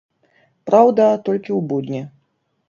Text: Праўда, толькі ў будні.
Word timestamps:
Праўда, 0.69 1.05
толькі 1.27 1.51
ў 1.57 1.61
будні. 1.73 2.01